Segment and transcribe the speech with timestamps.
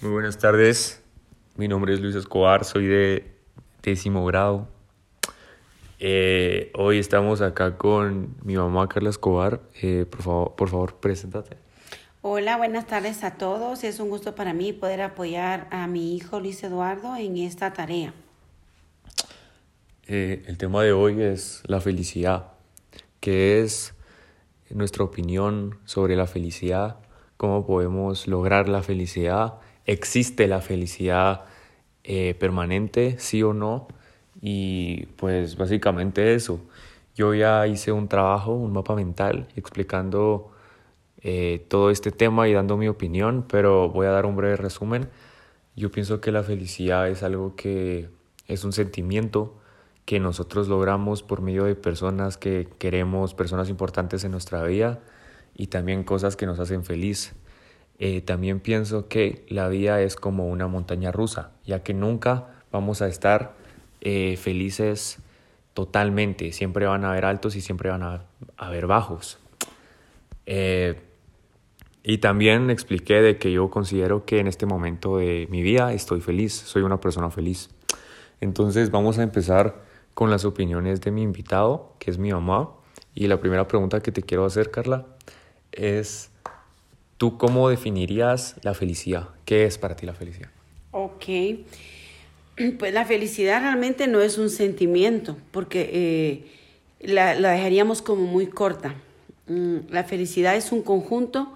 [0.00, 1.02] Muy buenas tardes.
[1.56, 3.32] Mi nombre es Luis Escobar, soy de
[3.82, 4.68] décimo grado.
[5.98, 9.60] Eh, hoy estamos acá con mi mamá Carla Escobar.
[9.82, 11.56] Eh, por, favor, por favor, preséntate.
[12.22, 13.82] Hola, buenas tardes a todos.
[13.82, 18.14] Es un gusto para mí poder apoyar a mi hijo Luis Eduardo en esta tarea.
[20.06, 22.52] Eh, el tema de hoy es la felicidad,
[23.18, 23.94] que es
[24.70, 27.00] nuestra opinión sobre la felicidad,
[27.36, 29.54] cómo podemos lograr la felicidad
[29.88, 31.46] existe la felicidad
[32.04, 33.88] eh, permanente, sí o no.
[34.40, 36.60] Y pues básicamente eso.
[37.16, 40.52] Yo ya hice un trabajo, un mapa mental, explicando
[41.22, 45.08] eh, todo este tema y dando mi opinión, pero voy a dar un breve resumen.
[45.74, 48.08] Yo pienso que la felicidad es algo que
[48.46, 49.54] es un sentimiento
[50.04, 55.00] que nosotros logramos por medio de personas que queremos, personas importantes en nuestra vida
[55.54, 57.34] y también cosas que nos hacen feliz.
[57.98, 63.02] Eh, también pienso que la vida es como una montaña rusa, ya que nunca vamos
[63.02, 63.54] a estar
[64.00, 65.18] eh, felices
[65.74, 68.24] totalmente, siempre van a haber altos y siempre van a
[68.56, 69.38] haber bajos.
[70.46, 71.00] Eh,
[72.02, 76.20] y también expliqué de que yo considero que en este momento de mi vida estoy
[76.20, 77.68] feliz, soy una persona feliz.
[78.40, 79.82] Entonces vamos a empezar
[80.14, 82.70] con las opiniones de mi invitado, que es mi mamá.
[83.14, 85.06] Y la primera pregunta que te quiero hacer, Carla,
[85.72, 86.30] es
[87.18, 89.28] ¿Tú cómo definirías la felicidad?
[89.44, 90.50] ¿Qué es para ti la felicidad?
[90.92, 91.24] Ok.
[92.80, 96.44] Pues la felicidad realmente no es un sentimiento, porque eh,
[97.00, 98.96] la, dejaríamos como muy corta.
[99.46, 101.52] Mm, la felicidad es un conjunto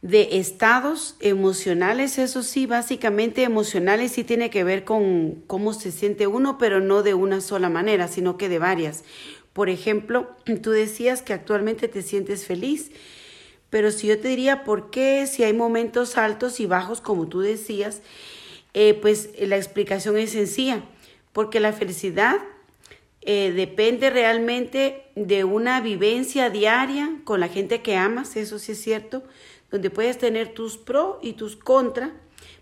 [0.00, 6.26] de estados emocionales, eso sí, básicamente emocionales sí tiene que ver con cómo se siente
[6.26, 9.04] uno, pero no de una sola manera, sino que de varias.
[9.52, 10.30] Por ejemplo,
[10.62, 12.90] tú decías que actualmente te sientes feliz
[13.70, 17.40] pero si yo te diría por qué, si hay momentos altos y bajos, como tú
[17.40, 18.02] decías,
[18.74, 20.82] eh, pues la explicación es sencilla,
[21.32, 22.36] porque la felicidad
[23.22, 28.80] eh, depende realmente de una vivencia diaria con la gente que amas, eso sí es
[28.80, 29.24] cierto,
[29.70, 32.12] donde puedes tener tus pros y tus contra,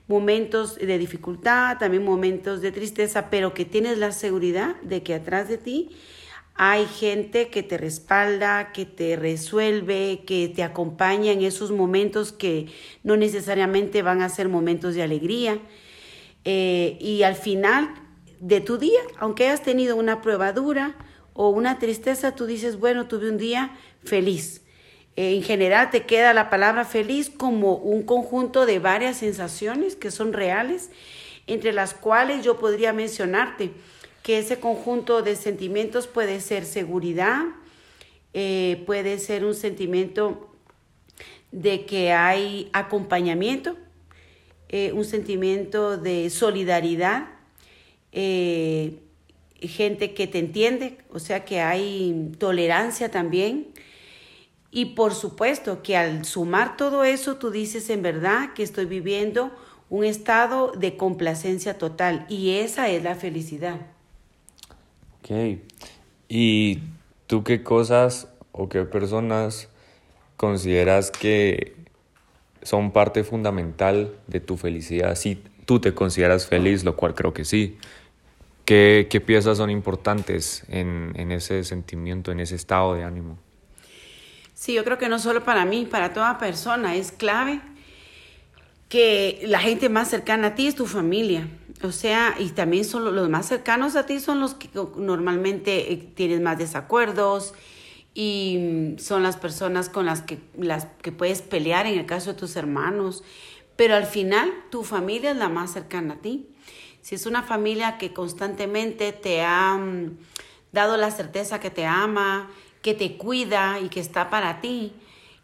[0.06, 5.48] momentos de dificultad, también momentos de tristeza, pero que tienes la seguridad de que atrás
[5.48, 5.91] de ti
[6.56, 12.66] hay gente que te respalda, que te resuelve, que te acompaña en esos momentos que
[13.03, 15.59] no necesariamente van a ser momentos de alegría.
[16.44, 17.92] Eh, y al final
[18.38, 20.94] de tu día, aunque hayas tenido una prueba dura
[21.32, 24.62] o una tristeza, tú dices, bueno, tuve un día feliz.
[25.16, 30.12] Eh, en general te queda la palabra feliz como un conjunto de varias sensaciones que
[30.12, 30.91] son reales,
[31.48, 33.72] entre las cuales yo podría mencionarte
[34.24, 37.42] que ese conjunto de sentimientos puede ser seguridad,
[38.32, 40.50] eh, puede ser un sentimiento
[41.52, 43.76] de que hay acompañamiento,
[44.70, 47.28] eh, un sentimiento de solidaridad,
[48.12, 48.98] eh,
[49.60, 53.74] gente que te entiende, o sea que hay tolerancia también.
[54.70, 59.54] Y por supuesto que al sumar todo eso, tú dices en verdad que estoy viviendo
[59.91, 63.94] un estado de complacencia total y esa es la felicidad.
[65.24, 65.58] Ok.
[66.28, 66.80] ¿Y
[67.26, 69.68] tú qué cosas o qué personas
[70.36, 71.76] consideras que
[72.62, 75.14] son parte fundamental de tu felicidad?
[75.14, 77.78] Si tú te consideras feliz, lo cual creo que sí.
[78.66, 83.38] ¿Qué, qué piezas son importantes en, en ese sentimiento, en ese estado de ánimo?
[84.52, 87.60] Sí, yo creo que no solo para mí, para toda persona es clave
[88.91, 91.48] que la gente más cercana a ti es tu familia.
[91.82, 95.96] O sea, y también son los más cercanos a ti son los que normalmente eh,
[95.96, 97.52] tienes más desacuerdos
[98.14, 102.32] y mm, son las personas con las que, las que puedes pelear en el caso
[102.32, 103.24] de tus hermanos.
[103.76, 106.48] Pero al final tu familia es la más cercana a ti.
[107.02, 110.16] Si es una familia que constantemente te ha mm,
[110.72, 112.50] dado la certeza que te ama,
[112.82, 114.92] que te cuida y que está para ti,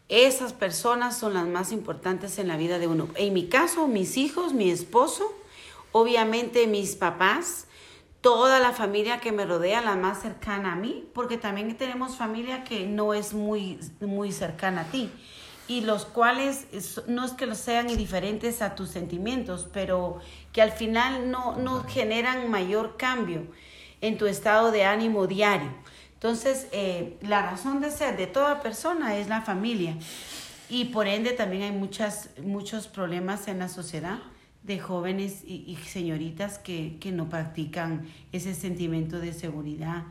[0.07, 3.09] esas personas son las más importantes en la vida de uno.
[3.15, 5.33] En mi caso, mis hijos, mi esposo,
[5.91, 7.67] obviamente mis papás,
[8.21, 12.63] toda la familia que me rodea, la más cercana a mí, porque también tenemos familia
[12.63, 15.11] que no es muy, muy cercana a ti
[15.71, 16.67] y los cuales
[17.07, 20.19] no es que los sean indiferentes a tus sentimientos, pero
[20.51, 23.43] que al final no, no generan mayor cambio
[24.01, 25.69] en tu estado de ánimo diario.
[26.15, 29.95] Entonces, eh, la razón de ser de toda persona es la familia
[30.69, 34.19] y por ende también hay muchas, muchos problemas en la sociedad
[34.63, 40.03] de jóvenes y, señoritas que, no practican ese sentimiento de seguridad,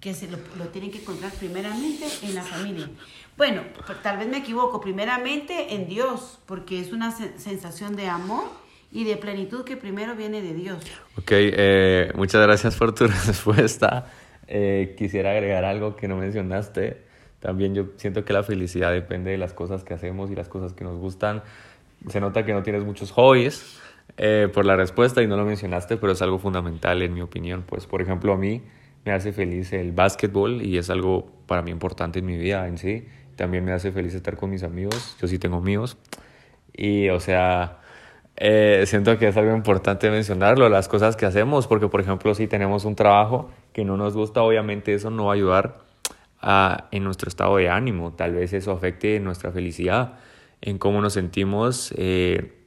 [0.00, 0.38] que se lo,
[0.68, 2.88] tienen que encontrar primeramente en la familia.
[3.36, 3.62] Bueno,
[4.02, 8.44] tal vez me equivoco, primeramente en Dios, porque es una sensación de amor
[8.90, 10.78] y de plenitud que primero viene de Dios.
[11.18, 14.10] Ok, eh, muchas gracias por tu respuesta.
[14.46, 17.02] Eh, quisiera agregar algo que no mencionaste.
[17.40, 20.72] También yo siento que la felicidad depende de las cosas que hacemos y las cosas
[20.72, 21.42] que nos gustan.
[22.08, 23.78] Se nota que no tienes muchos hobbies
[24.16, 27.64] eh, por la respuesta y no lo mencionaste, pero es algo fundamental en mi opinión.
[27.66, 28.62] Pues, por ejemplo, a mí
[29.04, 32.78] me hace feliz el básquetbol y es algo para mí importante en mi vida en
[32.78, 33.06] sí.
[33.36, 35.16] También me hace feliz estar con mis amigos.
[35.20, 35.96] Yo sí tengo amigos.
[36.72, 37.78] Y, o sea,
[38.36, 42.46] eh, siento que es algo importante mencionarlo, las cosas que hacemos, porque, por ejemplo, si
[42.46, 45.78] tenemos un trabajo que no nos gusta, obviamente eso no va a ayudar
[46.40, 48.12] a, en nuestro estado de ánimo.
[48.12, 50.18] Tal vez eso afecte nuestra felicidad,
[50.60, 51.92] en cómo nos sentimos.
[51.96, 52.57] Eh,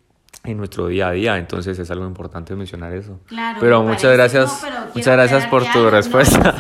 [0.43, 3.19] en nuestro día a día, entonces es algo importante mencionar eso.
[3.27, 6.39] Claro, pero muchas parece, gracias, no, pero quiero muchas gracias por tu no, respuesta.
[6.39, 6.55] o sea,